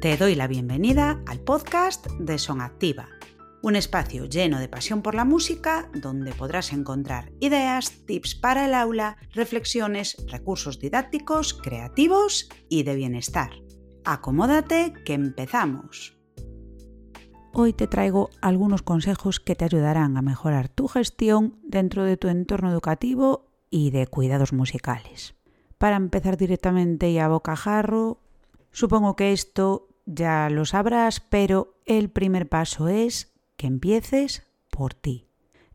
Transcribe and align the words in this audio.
Te 0.00 0.16
doy 0.16 0.34
la 0.34 0.46
bienvenida 0.46 1.22
al 1.26 1.40
podcast 1.40 2.06
de 2.18 2.38
Son 2.38 2.62
Activa, 2.62 3.10
un 3.60 3.76
espacio 3.76 4.24
lleno 4.24 4.58
de 4.58 4.66
pasión 4.66 5.02
por 5.02 5.14
la 5.14 5.26
música 5.26 5.90
donde 5.92 6.32
podrás 6.32 6.72
encontrar 6.72 7.32
ideas, 7.38 8.06
tips 8.06 8.34
para 8.34 8.64
el 8.64 8.72
aula, 8.72 9.18
reflexiones, 9.34 10.16
recursos 10.26 10.80
didácticos, 10.80 11.52
creativos 11.52 12.48
y 12.70 12.84
de 12.84 12.94
bienestar. 12.94 13.50
Acomódate 14.06 14.94
que 15.04 15.12
empezamos. 15.12 16.16
Hoy 17.52 17.74
te 17.74 17.86
traigo 17.86 18.30
algunos 18.40 18.80
consejos 18.80 19.38
que 19.38 19.54
te 19.54 19.66
ayudarán 19.66 20.16
a 20.16 20.22
mejorar 20.22 20.70
tu 20.70 20.88
gestión 20.88 21.58
dentro 21.62 22.04
de 22.04 22.16
tu 22.16 22.28
entorno 22.28 22.72
educativo 22.72 23.50
y 23.68 23.90
de 23.90 24.06
cuidados 24.06 24.54
musicales. 24.54 25.34
Para 25.76 25.96
empezar 25.96 26.38
directamente 26.38 27.10
y 27.10 27.18
a 27.18 27.28
bocajarro, 27.28 28.22
supongo 28.70 29.14
que 29.14 29.32
esto 29.32 29.88
ya 30.06 30.48
lo 30.50 30.64
sabrás, 30.64 31.20
pero 31.20 31.80
el 31.86 32.10
primer 32.10 32.48
paso 32.48 32.88
es 32.88 33.32
que 33.56 33.66
empieces 33.66 34.46
por 34.70 34.94
ti. 34.94 35.28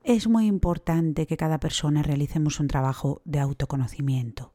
Es 0.03 0.27
muy 0.27 0.45
importante 0.45 1.25
que 1.25 1.37
cada 1.37 1.59
persona 1.59 2.03
realicemos 2.03 2.59
un 2.59 2.67
trabajo 2.67 3.21
de 3.25 3.39
autoconocimiento. 3.39 4.53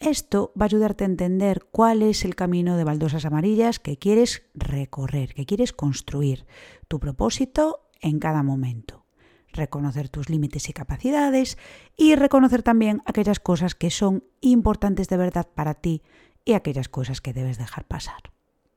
Esto 0.00 0.52
va 0.60 0.64
a 0.64 0.66
ayudarte 0.66 1.04
a 1.04 1.06
entender 1.06 1.68
cuál 1.70 2.02
es 2.02 2.24
el 2.24 2.34
camino 2.34 2.76
de 2.76 2.82
baldosas 2.82 3.24
amarillas 3.24 3.78
que 3.78 3.98
quieres 3.98 4.42
recorrer, 4.54 5.34
que 5.34 5.46
quieres 5.46 5.72
construir, 5.72 6.46
tu 6.88 6.98
propósito 6.98 7.88
en 8.00 8.18
cada 8.18 8.42
momento. 8.42 9.06
Reconocer 9.52 10.08
tus 10.08 10.28
límites 10.28 10.68
y 10.68 10.72
capacidades 10.72 11.58
y 11.96 12.16
reconocer 12.16 12.64
también 12.64 13.02
aquellas 13.06 13.38
cosas 13.38 13.76
que 13.76 13.90
son 13.90 14.24
importantes 14.40 15.08
de 15.08 15.18
verdad 15.18 15.46
para 15.54 15.74
ti 15.74 16.02
y 16.44 16.54
aquellas 16.54 16.88
cosas 16.88 17.20
que 17.20 17.32
debes 17.32 17.58
dejar 17.58 17.86
pasar 17.86 18.32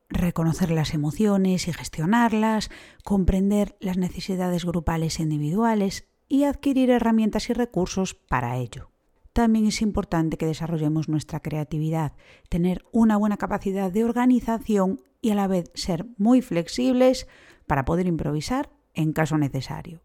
reconocer 0.09 0.71
las 0.71 0.93
emociones 0.93 1.67
y 1.67 1.73
gestionarlas, 1.73 2.69
comprender 3.03 3.75
las 3.79 3.97
necesidades 3.97 4.65
grupales 4.65 5.19
e 5.19 5.23
individuales 5.23 6.07
y 6.27 6.43
adquirir 6.43 6.89
herramientas 6.89 7.49
y 7.49 7.53
recursos 7.53 8.13
para 8.13 8.57
ello. 8.57 8.91
También 9.33 9.65
es 9.65 9.81
importante 9.81 10.37
que 10.37 10.45
desarrollemos 10.45 11.09
nuestra 11.09 11.41
creatividad, 11.41 12.13
tener 12.49 12.85
una 12.91 13.17
buena 13.17 13.37
capacidad 13.37 13.91
de 13.91 14.05
organización 14.05 15.01
y 15.21 15.31
a 15.31 15.35
la 15.35 15.47
vez 15.47 15.71
ser 15.73 16.05
muy 16.17 16.41
flexibles 16.41 17.27
para 17.67 17.83
poder 17.83 18.07
improvisar 18.07 18.69
en 18.93 19.11
caso 19.11 19.37
necesario. 19.37 20.01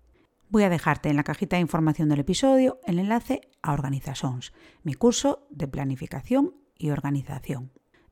Voy 0.48 0.64
a 0.64 0.68
dejarte 0.68 1.10
en 1.10 1.16
la 1.16 1.22
cajita 1.22 1.56
de 1.56 1.62
información 1.62 2.08
del 2.08 2.20
episodio 2.20 2.80
el 2.84 2.98
enlace 2.98 3.42
a 3.62 3.72
Organizations, 3.72 4.52
mi 4.82 4.94
curso 4.94 5.46
de 5.50 5.68
planificación 5.68 6.56
y 6.76 6.90
organización. 6.90 7.70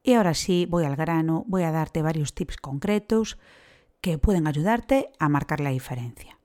Y 0.08 0.14
ahora 0.14 0.32
sí, 0.32 0.64
voy 0.64 0.86
al 0.86 0.96
grano, 0.96 1.44
voy 1.48 1.64
a 1.64 1.70
darte 1.70 2.00
varios 2.00 2.32
tips 2.32 2.56
concretos 2.56 3.36
que 4.00 4.16
pueden 4.16 4.46
ayudarte 4.46 5.10
a 5.18 5.28
marcar 5.28 5.60
la 5.60 5.68
diferencia. 5.68 6.38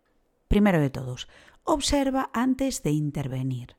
Primero 0.50 0.82
de 0.82 0.90
todos, 0.90 1.30
observa 1.64 2.30
antes 2.34 2.84
de 2.84 2.92
intervenir. 2.92 3.78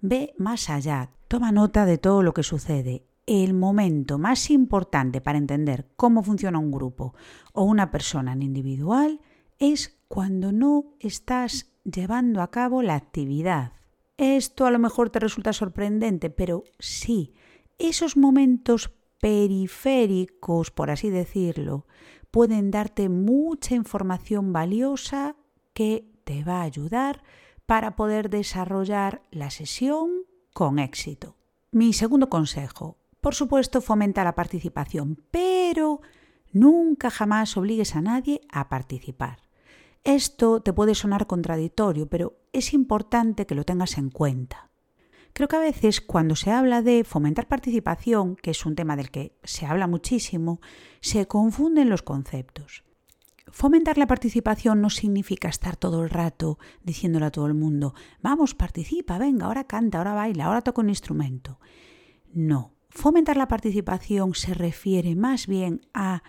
Ve 0.00 0.32
más 0.38 0.70
allá, 0.70 1.10
toma 1.28 1.52
nota 1.52 1.84
de 1.84 1.98
todo 1.98 2.22
lo 2.22 2.32
que 2.32 2.42
sucede. 2.42 3.04
El 3.26 3.52
momento 3.52 4.16
más 4.16 4.48
importante 4.48 5.20
para 5.20 5.36
entender 5.36 5.86
cómo 5.96 6.22
funciona 6.22 6.58
un 6.58 6.70
grupo 6.70 7.14
o 7.52 7.64
una 7.64 7.90
persona 7.90 8.32
en 8.32 8.40
individual 8.40 9.20
es 9.58 9.98
cuando 10.08 10.50
no 10.50 10.94
estás 10.98 11.74
llevando 11.84 12.40
a 12.40 12.50
cabo 12.50 12.80
la 12.80 12.94
actividad. 12.94 13.72
Esto 14.16 14.64
a 14.64 14.70
lo 14.70 14.78
mejor 14.78 15.10
te 15.10 15.20
resulta 15.20 15.52
sorprendente, 15.52 16.30
pero 16.30 16.64
sí, 16.78 17.34
esos 17.76 18.16
momentos 18.16 18.96
periféricos, 19.26 20.70
por 20.70 20.88
así 20.88 21.10
decirlo, 21.10 21.84
pueden 22.30 22.70
darte 22.70 23.08
mucha 23.08 23.74
información 23.74 24.52
valiosa 24.52 25.34
que 25.72 26.08
te 26.22 26.44
va 26.44 26.60
a 26.60 26.62
ayudar 26.62 27.24
para 27.66 27.96
poder 27.96 28.30
desarrollar 28.30 29.22
la 29.32 29.50
sesión 29.50 30.10
con 30.54 30.78
éxito. 30.78 31.34
Mi 31.72 31.92
segundo 31.92 32.28
consejo, 32.28 32.98
por 33.20 33.34
supuesto, 33.34 33.80
fomenta 33.80 34.22
la 34.22 34.36
participación, 34.36 35.20
pero 35.32 36.02
nunca 36.52 37.10
jamás 37.10 37.56
obligues 37.56 37.96
a 37.96 38.02
nadie 38.02 38.42
a 38.52 38.68
participar. 38.68 39.40
Esto 40.04 40.60
te 40.60 40.72
puede 40.72 40.94
sonar 40.94 41.26
contradictorio, 41.26 42.08
pero 42.08 42.38
es 42.52 42.72
importante 42.72 43.44
que 43.44 43.56
lo 43.56 43.64
tengas 43.64 43.98
en 43.98 44.10
cuenta. 44.10 44.65
Creo 45.36 45.48
que 45.48 45.56
a 45.56 45.60
veces 45.60 46.00
cuando 46.00 46.34
se 46.34 46.50
habla 46.50 46.80
de 46.80 47.04
fomentar 47.04 47.46
participación, 47.46 48.36
que 48.36 48.52
es 48.52 48.64
un 48.64 48.74
tema 48.74 48.96
del 48.96 49.10
que 49.10 49.36
se 49.44 49.66
habla 49.66 49.86
muchísimo, 49.86 50.62
se 51.02 51.26
confunden 51.26 51.90
los 51.90 52.00
conceptos. 52.00 52.84
Fomentar 53.48 53.98
la 53.98 54.06
participación 54.06 54.80
no 54.80 54.88
significa 54.88 55.48
estar 55.48 55.76
todo 55.76 56.02
el 56.02 56.08
rato 56.08 56.58
diciéndole 56.82 57.26
a 57.26 57.30
todo 57.30 57.48
el 57.48 57.52
mundo, 57.52 57.92
vamos, 58.22 58.54
participa, 58.54 59.18
venga, 59.18 59.44
ahora 59.44 59.64
canta, 59.64 59.98
ahora 59.98 60.14
baila, 60.14 60.46
ahora 60.46 60.62
toca 60.62 60.80
un 60.80 60.88
instrumento. 60.88 61.60
No, 62.32 62.72
fomentar 62.88 63.36
la 63.36 63.46
participación 63.46 64.34
se 64.34 64.54
refiere 64.54 65.16
más 65.16 65.46
bien 65.46 65.82
a 65.92 66.22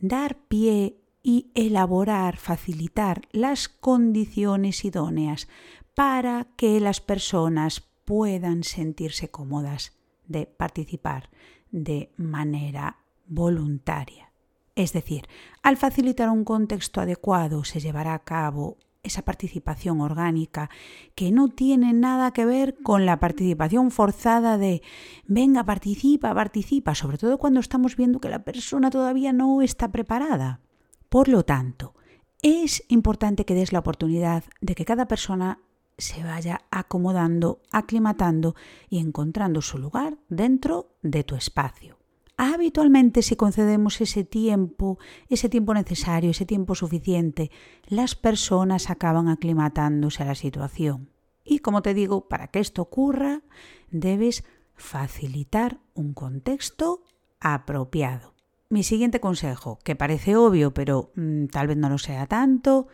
dar 0.00 0.36
pie 0.48 0.98
y 1.22 1.52
elaborar, 1.54 2.36
facilitar 2.38 3.22
las 3.30 3.68
condiciones 3.68 4.84
idóneas 4.84 5.46
para 5.94 6.48
que 6.56 6.80
las 6.80 7.00
personas 7.00 7.87
puedan 8.08 8.64
sentirse 8.64 9.30
cómodas 9.30 9.92
de 10.28 10.46
participar 10.46 11.28
de 11.70 12.10
manera 12.16 13.00
voluntaria. 13.26 14.32
Es 14.74 14.94
decir, 14.94 15.28
al 15.62 15.76
facilitar 15.76 16.30
un 16.30 16.42
contexto 16.42 17.02
adecuado 17.02 17.64
se 17.64 17.80
llevará 17.80 18.14
a 18.14 18.24
cabo 18.24 18.78
esa 19.02 19.26
participación 19.26 20.00
orgánica 20.00 20.70
que 21.14 21.30
no 21.30 21.48
tiene 21.48 21.92
nada 21.92 22.32
que 22.32 22.46
ver 22.46 22.78
con 22.82 23.04
la 23.04 23.20
participación 23.20 23.90
forzada 23.90 24.56
de 24.56 24.80
venga, 25.26 25.62
participa, 25.64 26.34
participa, 26.34 26.94
sobre 26.94 27.18
todo 27.18 27.36
cuando 27.36 27.60
estamos 27.60 27.94
viendo 27.94 28.20
que 28.20 28.30
la 28.30 28.42
persona 28.42 28.88
todavía 28.88 29.34
no 29.34 29.60
está 29.60 29.92
preparada. 29.92 30.62
Por 31.10 31.28
lo 31.28 31.44
tanto, 31.44 31.94
es 32.40 32.84
importante 32.88 33.44
que 33.44 33.54
des 33.54 33.74
la 33.74 33.80
oportunidad 33.80 34.44
de 34.62 34.74
que 34.74 34.86
cada 34.86 35.08
persona 35.08 35.60
se 35.98 36.22
vaya 36.22 36.62
acomodando, 36.70 37.60
aclimatando 37.70 38.54
y 38.88 38.98
encontrando 38.98 39.60
su 39.60 39.78
lugar 39.78 40.16
dentro 40.28 40.96
de 41.02 41.24
tu 41.24 41.34
espacio. 41.34 41.98
Habitualmente 42.36 43.22
si 43.22 43.34
concedemos 43.34 44.00
ese 44.00 44.22
tiempo, 44.22 44.98
ese 45.28 45.48
tiempo 45.48 45.74
necesario, 45.74 46.30
ese 46.30 46.46
tiempo 46.46 46.76
suficiente, 46.76 47.50
las 47.88 48.14
personas 48.14 48.90
acaban 48.90 49.28
aclimatándose 49.28 50.22
a 50.22 50.26
la 50.26 50.36
situación. 50.36 51.10
Y 51.44 51.58
como 51.58 51.82
te 51.82 51.94
digo, 51.94 52.28
para 52.28 52.46
que 52.46 52.60
esto 52.60 52.82
ocurra, 52.82 53.42
debes 53.90 54.44
facilitar 54.76 55.80
un 55.94 56.14
contexto 56.14 57.02
apropiado. 57.40 58.34
Mi 58.68 58.84
siguiente 58.84 59.18
consejo, 59.18 59.80
que 59.82 59.96
parece 59.96 60.36
obvio, 60.36 60.72
pero 60.72 61.10
mm, 61.16 61.46
tal 61.46 61.66
vez 61.66 61.76
no 61.76 61.88
lo 61.88 61.98
sea 61.98 62.26
tanto, 62.26 62.86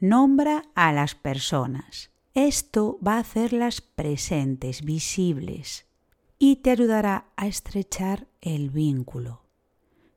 nombra 0.00 0.64
a 0.74 0.92
las 0.92 1.14
personas. 1.14 2.10
Esto 2.38 3.00
va 3.04 3.16
a 3.16 3.18
hacerlas 3.18 3.80
presentes, 3.80 4.84
visibles, 4.84 5.86
y 6.38 6.62
te 6.62 6.70
ayudará 6.70 7.32
a 7.34 7.48
estrechar 7.48 8.28
el 8.40 8.70
vínculo. 8.70 9.42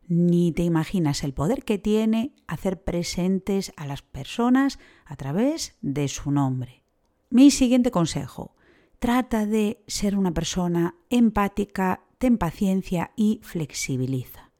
Ni 0.08 0.52
te 0.52 0.62
imaginas 0.62 1.24
el 1.24 1.34
poder 1.34 1.64
que 1.64 1.80
tiene 1.80 2.36
hacer 2.46 2.84
presentes 2.84 3.74
a 3.76 3.88
las 3.88 4.04
personas 4.04 4.78
a 5.04 5.16
través 5.16 5.80
de 5.82 6.08
su 6.08 6.30
nombre. 6.30 6.84
Mi 7.32 7.50
siguiente 7.50 7.90
consejo. 7.90 8.53
Trata 9.00 9.48
de 9.48 9.84
ser 9.88 10.16
una 10.16 10.32
persona 10.32 10.94
empática, 11.09 12.03
ten 12.20 12.38
paciencia 12.38 13.14
y 13.16 13.40
flexibiliza. 13.42 14.51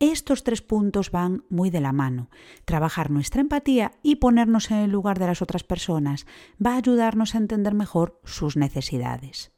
Estos 0.00 0.44
tres 0.44 0.62
puntos 0.62 1.10
van 1.10 1.44
muy 1.50 1.68
de 1.68 1.82
la 1.82 1.92
mano. 1.92 2.30
Trabajar 2.64 3.10
nuestra 3.10 3.42
empatía 3.42 3.92
y 4.02 4.16
ponernos 4.16 4.70
en 4.70 4.78
el 4.78 4.90
lugar 4.90 5.18
de 5.18 5.26
las 5.26 5.42
otras 5.42 5.62
personas 5.62 6.24
va 6.64 6.72
a 6.72 6.78
ayudarnos 6.78 7.34
a 7.34 7.38
entender 7.38 7.74
mejor 7.74 8.18
sus 8.24 8.56
necesidades. 8.56 9.52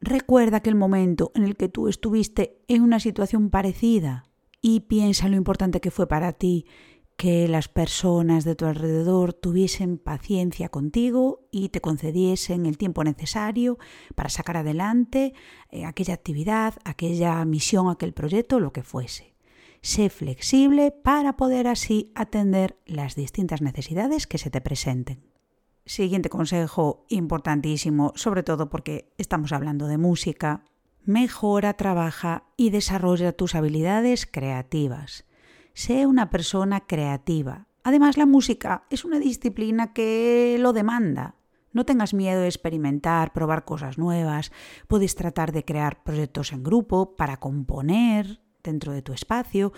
Recuerda 0.00 0.56
aquel 0.56 0.74
momento 0.74 1.30
en 1.36 1.44
el 1.44 1.56
que 1.56 1.68
tú 1.68 1.86
estuviste 1.86 2.64
en 2.66 2.82
una 2.82 2.98
situación 2.98 3.48
parecida 3.48 4.24
y 4.60 4.80
piensa 4.80 5.28
lo 5.28 5.36
importante 5.36 5.80
que 5.80 5.92
fue 5.92 6.08
para 6.08 6.32
ti 6.32 6.66
que 7.16 7.46
las 7.46 7.68
personas 7.68 8.44
de 8.44 8.56
tu 8.56 8.66
alrededor 8.66 9.34
tuviesen 9.34 9.98
paciencia 9.98 10.68
contigo 10.68 11.46
y 11.52 11.68
te 11.68 11.80
concediesen 11.80 12.66
el 12.66 12.76
tiempo 12.76 13.04
necesario 13.04 13.78
para 14.16 14.30
sacar 14.30 14.56
adelante 14.56 15.32
eh, 15.70 15.84
aquella 15.84 16.14
actividad, 16.14 16.74
aquella 16.84 17.44
misión, 17.44 17.88
aquel 17.88 18.14
proyecto, 18.14 18.58
lo 18.58 18.72
que 18.72 18.82
fuese. 18.82 19.35
Sé 19.86 20.10
flexible 20.10 20.90
para 20.90 21.36
poder 21.36 21.68
así 21.68 22.10
atender 22.16 22.76
las 22.86 23.14
distintas 23.14 23.62
necesidades 23.62 24.26
que 24.26 24.36
se 24.36 24.50
te 24.50 24.60
presenten. 24.60 25.30
Siguiente 25.84 26.28
consejo 26.28 27.06
importantísimo, 27.08 28.12
sobre 28.16 28.42
todo 28.42 28.68
porque 28.68 29.12
estamos 29.16 29.52
hablando 29.52 29.86
de 29.86 29.96
música. 29.96 30.64
Mejora, 31.04 31.74
trabaja 31.74 32.48
y 32.56 32.70
desarrolla 32.70 33.30
tus 33.30 33.54
habilidades 33.54 34.26
creativas. 34.26 35.24
Sé 35.72 36.04
una 36.08 36.30
persona 36.30 36.80
creativa. 36.80 37.68
Además, 37.84 38.16
la 38.16 38.26
música 38.26 38.86
es 38.90 39.04
una 39.04 39.20
disciplina 39.20 39.92
que 39.92 40.56
lo 40.58 40.72
demanda. 40.72 41.36
No 41.72 41.86
tengas 41.86 42.12
miedo 42.12 42.40
de 42.40 42.48
experimentar, 42.48 43.32
probar 43.32 43.64
cosas 43.64 43.98
nuevas. 43.98 44.50
Puedes 44.88 45.14
tratar 45.14 45.52
de 45.52 45.64
crear 45.64 46.02
proyectos 46.02 46.52
en 46.52 46.64
grupo 46.64 47.14
para 47.14 47.36
componer 47.36 48.44
dentro 48.66 48.92
de 48.92 49.02
tu 49.02 49.12
espacio, 49.12 49.72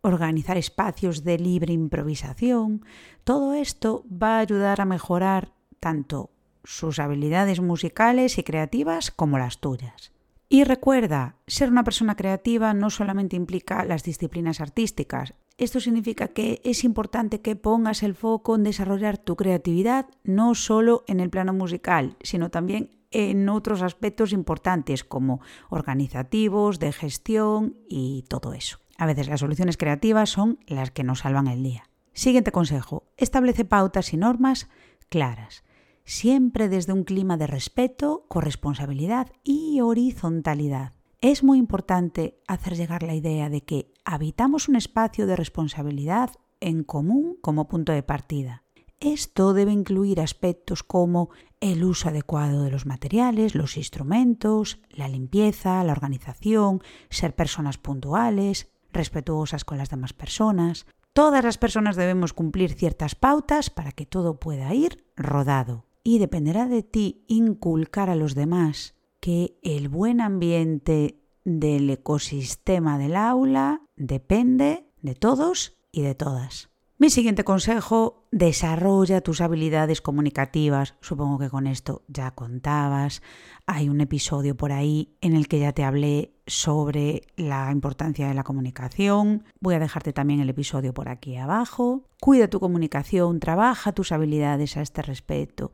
organizar 0.00 0.56
espacios 0.56 1.24
de 1.24 1.38
libre 1.38 1.72
improvisación. 1.72 2.84
Todo 3.24 3.54
esto 3.54 4.04
va 4.10 4.36
a 4.36 4.40
ayudar 4.40 4.80
a 4.80 4.86
mejorar 4.86 5.52
tanto 5.80 6.30
sus 6.64 6.98
habilidades 6.98 7.60
musicales 7.60 8.38
y 8.38 8.42
creativas 8.42 9.10
como 9.10 9.38
las 9.38 9.60
tuyas. 9.60 10.12
Y 10.50 10.64
recuerda, 10.64 11.36
ser 11.46 11.70
una 11.70 11.84
persona 11.84 12.16
creativa 12.16 12.72
no 12.72 12.88
solamente 12.88 13.36
implica 13.36 13.84
las 13.84 14.02
disciplinas 14.02 14.60
artísticas. 14.60 15.34
Esto 15.58 15.78
significa 15.80 16.28
que 16.28 16.62
es 16.64 16.84
importante 16.84 17.40
que 17.40 17.56
pongas 17.56 18.02
el 18.02 18.14
foco 18.14 18.54
en 18.54 18.64
desarrollar 18.64 19.18
tu 19.18 19.36
creatividad 19.36 20.06
no 20.24 20.54
solo 20.54 21.04
en 21.06 21.20
el 21.20 21.28
plano 21.30 21.52
musical, 21.52 22.16
sino 22.22 22.50
también 22.50 22.97
en 23.10 23.48
otros 23.48 23.82
aspectos 23.82 24.32
importantes 24.32 25.04
como 25.04 25.40
organizativos, 25.70 26.78
de 26.78 26.92
gestión 26.92 27.76
y 27.88 28.24
todo 28.28 28.52
eso. 28.52 28.78
A 28.96 29.06
veces 29.06 29.28
las 29.28 29.40
soluciones 29.40 29.76
creativas 29.76 30.30
son 30.30 30.58
las 30.66 30.90
que 30.90 31.04
nos 31.04 31.20
salvan 31.20 31.46
el 31.46 31.62
día. 31.62 31.84
Siguiente 32.12 32.52
consejo, 32.52 33.08
establece 33.16 33.64
pautas 33.64 34.12
y 34.12 34.16
normas 34.16 34.68
claras 35.08 35.62
siempre 36.08 36.70
desde 36.70 36.94
un 36.94 37.04
clima 37.04 37.36
de 37.36 37.46
respeto, 37.46 38.24
corresponsabilidad 38.28 39.30
y 39.44 39.80
horizontalidad. 39.82 40.94
Es 41.20 41.44
muy 41.44 41.58
importante 41.58 42.40
hacer 42.48 42.76
llegar 42.76 43.02
la 43.02 43.14
idea 43.14 43.50
de 43.50 43.60
que 43.60 43.92
habitamos 44.06 44.68
un 44.68 44.76
espacio 44.76 45.26
de 45.26 45.36
responsabilidad 45.36 46.30
en 46.60 46.82
común 46.82 47.36
como 47.42 47.68
punto 47.68 47.92
de 47.92 48.02
partida. 48.02 48.64
Esto 49.00 49.54
debe 49.54 49.72
incluir 49.72 50.20
aspectos 50.20 50.82
como 50.82 51.30
el 51.60 51.84
uso 51.84 52.08
adecuado 52.08 52.64
de 52.64 52.70
los 52.70 52.84
materiales, 52.84 53.54
los 53.54 53.76
instrumentos, 53.76 54.80
la 54.90 55.08
limpieza, 55.08 55.84
la 55.84 55.92
organización, 55.92 56.82
ser 57.08 57.36
personas 57.36 57.78
puntuales, 57.78 58.72
respetuosas 58.92 59.64
con 59.64 59.78
las 59.78 59.90
demás 59.90 60.12
personas. 60.12 60.86
Todas 61.12 61.44
las 61.44 61.58
personas 61.58 61.94
debemos 61.94 62.32
cumplir 62.32 62.72
ciertas 62.72 63.14
pautas 63.14 63.70
para 63.70 63.92
que 63.92 64.06
todo 64.06 64.40
pueda 64.40 64.74
ir 64.74 65.04
rodado 65.16 65.86
y 66.02 66.18
dependerá 66.18 66.66
de 66.66 66.82
ti 66.82 67.24
inculcar 67.28 68.10
a 68.10 68.16
los 68.16 68.34
demás 68.34 68.94
que 69.20 69.58
el 69.62 69.88
buen 69.88 70.20
ambiente 70.20 71.20
del 71.44 71.88
ecosistema 71.90 72.98
del 72.98 73.16
aula 73.16 73.82
depende 73.96 74.90
de 75.02 75.14
todos 75.14 75.78
y 75.92 76.02
de 76.02 76.14
todas. 76.14 76.67
Mi 77.00 77.10
siguiente 77.10 77.44
consejo, 77.44 78.26
desarrolla 78.32 79.20
tus 79.20 79.40
habilidades 79.40 80.00
comunicativas. 80.00 80.96
Supongo 81.00 81.38
que 81.38 81.48
con 81.48 81.68
esto 81.68 82.02
ya 82.08 82.32
contabas. 82.32 83.22
Hay 83.66 83.88
un 83.88 84.00
episodio 84.00 84.56
por 84.56 84.72
ahí 84.72 85.16
en 85.20 85.36
el 85.36 85.46
que 85.46 85.60
ya 85.60 85.72
te 85.72 85.84
hablé 85.84 86.34
sobre 86.48 87.22
la 87.36 87.70
importancia 87.70 88.26
de 88.26 88.34
la 88.34 88.42
comunicación. 88.42 89.44
Voy 89.60 89.76
a 89.76 89.78
dejarte 89.78 90.12
también 90.12 90.40
el 90.40 90.50
episodio 90.50 90.92
por 90.92 91.08
aquí 91.08 91.36
abajo. 91.36 92.02
Cuida 92.20 92.48
tu 92.48 92.58
comunicación, 92.58 93.38
trabaja 93.38 93.92
tus 93.92 94.10
habilidades 94.10 94.76
a 94.76 94.82
este 94.82 95.00
respecto 95.02 95.70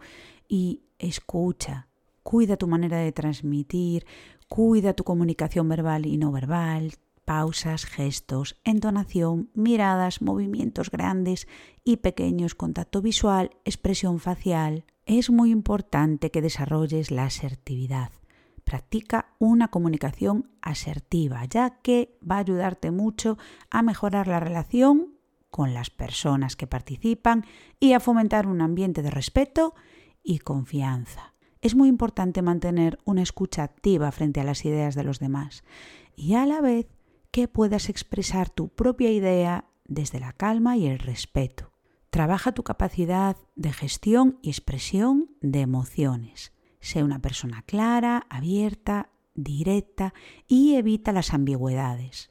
y 0.46 0.82
escucha. 0.98 1.88
Cuida 2.22 2.58
tu 2.58 2.68
manera 2.68 2.98
de 2.98 3.12
transmitir, 3.12 4.04
cuida 4.46 4.92
tu 4.92 5.04
comunicación 5.04 5.70
verbal 5.70 6.04
y 6.04 6.18
no 6.18 6.32
verbal, 6.32 6.92
pausas, 7.24 7.86
gestos, 7.86 8.60
entonación, 8.64 9.50
miradas, 9.54 10.22
movimientos 10.22 10.90
grandes 10.90 11.48
y 11.84 11.98
pequeños, 11.98 12.54
contacto 12.54 13.02
visual, 13.02 13.50
expresión 13.64 14.20
facial. 14.20 14.84
Es 15.06 15.30
muy 15.30 15.50
importante 15.50 16.30
que 16.30 16.42
desarrolles 16.42 17.10
la 17.10 17.24
asertividad. 17.24 18.10
Practica 18.64 19.34
una 19.38 19.68
comunicación 19.68 20.50
asertiva, 20.62 21.44
ya 21.44 21.80
que 21.82 22.18
va 22.28 22.36
a 22.36 22.40
ayudarte 22.40 22.90
mucho 22.90 23.36
a 23.70 23.82
mejorar 23.82 24.26
la 24.26 24.40
relación 24.40 25.14
con 25.50 25.74
las 25.74 25.90
personas 25.90 26.56
que 26.56 26.66
participan 26.66 27.44
y 27.78 27.92
a 27.92 28.00
fomentar 28.00 28.46
un 28.46 28.60
ambiente 28.60 29.02
de 29.02 29.10
respeto 29.10 29.74
y 30.22 30.38
confianza. 30.38 31.34
Es 31.60 31.74
muy 31.74 31.88
importante 31.88 32.42
mantener 32.42 32.98
una 33.04 33.22
escucha 33.22 33.62
activa 33.62 34.10
frente 34.10 34.40
a 34.40 34.44
las 34.44 34.64
ideas 34.64 34.94
de 34.94 35.04
los 35.04 35.18
demás 35.18 35.62
y 36.16 36.34
a 36.34 36.44
la 36.44 36.60
vez 36.60 36.88
que 37.34 37.48
puedas 37.48 37.88
expresar 37.88 38.48
tu 38.48 38.68
propia 38.68 39.10
idea 39.10 39.64
desde 39.86 40.20
la 40.20 40.32
calma 40.32 40.76
y 40.76 40.86
el 40.86 41.00
respeto. 41.00 41.72
Trabaja 42.10 42.52
tu 42.52 42.62
capacidad 42.62 43.36
de 43.56 43.72
gestión 43.72 44.38
y 44.40 44.50
expresión 44.50 45.30
de 45.40 45.62
emociones. 45.62 46.52
Sé 46.78 47.02
una 47.02 47.18
persona 47.18 47.62
clara, 47.62 48.24
abierta, 48.30 49.10
directa 49.34 50.14
y 50.46 50.76
evita 50.76 51.10
las 51.10 51.34
ambigüedades. 51.34 52.30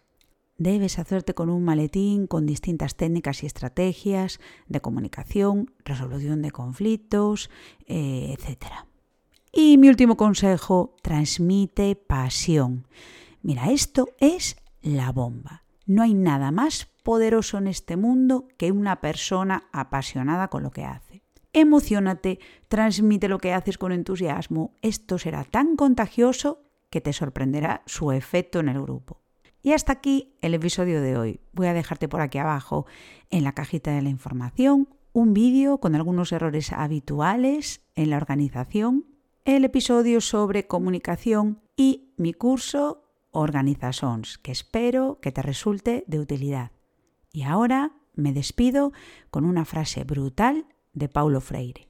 Debes 0.58 0.98
hacerte 0.98 1.34
con 1.34 1.50
un 1.50 1.66
maletín 1.66 2.26
con 2.26 2.46
distintas 2.46 2.96
técnicas 2.96 3.44
y 3.44 3.46
estrategias 3.46 4.40
de 4.68 4.80
comunicación, 4.80 5.74
resolución 5.84 6.42
de 6.42 6.52
conflictos, 6.52 7.50
eh, 7.88 8.34
etc. 8.40 8.68
Y 9.52 9.78
mi 9.78 9.90
último 9.90 10.16
consejo, 10.16 10.96
transmite 11.02 11.98
pasión. 11.98 12.88
Mira, 13.42 13.70
esto 13.70 14.08
es 14.22 14.56
la 14.84 15.12
bomba. 15.12 15.64
No 15.88 16.04
hay 16.04 16.14
nada 16.14 16.52
más 16.52 16.88
poderoso 17.02 17.58
en 17.58 17.68
este 17.68 17.98
mundo 17.98 18.48
que 18.58 18.72
una 18.72 19.02
persona 19.02 19.64
apasionada 19.74 20.50
con 20.50 20.62
lo 20.62 20.72
que 20.72 20.86
hace. 20.86 21.24
Emocionate, 21.52 22.40
transmite 22.68 23.28
lo 23.28 23.40
que 23.40 23.54
haces 23.54 23.78
con 23.78 23.92
entusiasmo. 23.92 24.76
Esto 24.82 25.18
será 25.18 25.44
tan 25.44 25.76
contagioso 25.76 26.62
que 26.90 27.02
te 27.02 27.14
sorprenderá 27.14 27.82
su 27.86 28.12
efecto 28.12 28.60
en 28.60 28.70
el 28.70 28.82
grupo. 28.82 29.20
Y 29.62 29.72
hasta 29.72 29.94
aquí 29.94 30.36
el 30.42 30.54
episodio 30.54 31.02
de 31.02 31.18
hoy. 31.18 31.40
Voy 31.54 31.68
a 31.68 31.74
dejarte 31.74 32.08
por 32.08 32.22
aquí 32.22 32.38
abajo 32.38 32.86
en 33.30 33.44
la 33.44 33.54
cajita 33.54 33.92
de 33.92 34.02
la 34.02 34.10
información 34.10 34.90
un 35.14 35.34
vídeo 35.34 35.78
con 35.78 35.96
algunos 35.96 36.32
errores 36.32 36.74
habituales 36.74 37.82
en 37.96 38.10
la 38.10 38.18
organización, 38.18 39.06
el 39.46 39.64
episodio 39.64 40.22
sobre 40.22 40.66
comunicación 40.66 41.62
y 41.78 42.14
mi 42.18 42.34
curso 42.34 43.04
Organizations, 43.34 44.38
que 44.38 44.52
espero 44.52 45.20
que 45.22 45.32
te 45.32 45.42
resulte 45.42 46.04
de 46.08 46.20
utilidad. 46.20 46.72
Y 47.32 47.44
ahora 47.44 47.92
me 48.16 48.32
despido 48.32 48.94
con 49.30 49.44
una 49.46 49.66
frase 49.66 50.04
brutal 50.04 50.66
de 50.94 51.10
Paulo 51.10 51.42
Freire. 51.42 51.88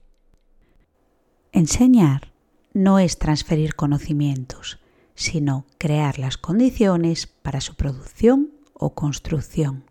Enseñar 1.52 2.32
no 2.72 2.98
es 2.98 3.18
transferir 3.18 3.76
conocimientos, 3.76 4.80
sino 5.14 5.66
crear 5.78 6.18
las 6.18 6.36
condiciones 6.36 7.26
para 7.26 7.60
su 7.60 7.76
producción 7.76 8.52
o 8.72 8.94
construcción. 8.94 9.84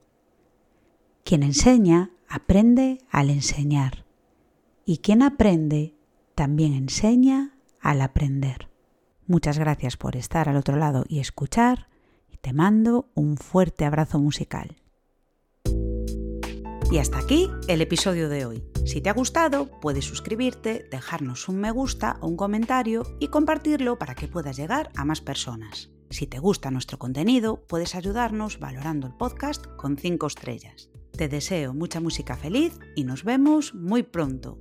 Quien 1.23 1.43
enseña 1.43 2.11
aprende 2.27 2.97
al 3.09 3.29
enseñar 3.29 4.05
y 4.85 4.97
quien 4.97 5.21
aprende 5.21 5.95
también 6.35 6.73
enseña 6.73 7.55
al 7.79 8.01
aprender. 8.01 8.72
Muchas 9.33 9.57
gracias 9.57 9.97
por 9.97 10.15
estar 10.15 10.47
al 10.47 10.57
otro 10.57 10.77
lado 10.77 11.05
y 11.09 11.19
escuchar 11.19 11.87
y 12.31 12.37
te 12.37 12.53
mando 12.53 13.09
un 13.15 13.37
fuerte 13.37 13.83
abrazo 13.83 14.19
musical. 14.19 14.75
Y 16.91 16.99
hasta 16.99 17.17
aquí 17.17 17.49
el 17.67 17.81
episodio 17.81 18.29
de 18.29 18.45
hoy. 18.45 18.63
Si 18.85 19.01
te 19.01 19.09
ha 19.09 19.13
gustado, 19.13 19.71
puedes 19.81 20.05
suscribirte, 20.05 20.87
dejarnos 20.91 21.49
un 21.49 21.57
me 21.57 21.71
gusta 21.71 22.17
o 22.21 22.27
un 22.27 22.37
comentario 22.37 23.07
y 23.19 23.29
compartirlo 23.29 23.97
para 23.97 24.13
que 24.13 24.27
puedas 24.27 24.55
llegar 24.55 24.91
a 24.95 25.03
más 25.03 25.19
personas. 25.19 25.89
Si 26.11 26.27
te 26.27 26.37
gusta 26.37 26.69
nuestro 26.69 26.99
contenido, 26.99 27.65
puedes 27.65 27.95
ayudarnos 27.95 28.59
valorando 28.59 29.07
el 29.07 29.15
podcast 29.15 29.65
con 29.77 29.97
5 29.97 30.27
estrellas. 30.27 30.91
Te 31.11 31.27
deseo 31.27 31.73
mucha 31.73 31.99
música 31.99 32.37
feliz 32.37 32.77
y 32.95 33.03
nos 33.03 33.23
vemos 33.23 33.73
muy 33.73 34.03
pronto. 34.03 34.59